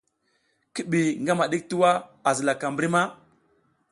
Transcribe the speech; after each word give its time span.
Ki 0.73 0.81
ɓi 0.89 0.99
ngama 1.23 1.45
ɗik 1.51 1.63
tuwa 1.69 1.89
a 2.27 2.29
zilaka 2.37 2.65
mbri 2.73 2.87
ma? 2.95 3.01